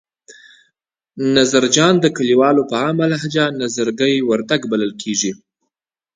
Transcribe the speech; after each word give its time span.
نظرخان 1.35 1.93
د 1.99 2.05
کلیوالو 2.17 2.63
په 2.69 2.75
عامه 2.83 3.05
لهجه 3.13 3.45
نظرګي 3.61 4.15
ورورک 4.29 4.61
بلل 4.71 4.91
کېږي. 5.01 5.31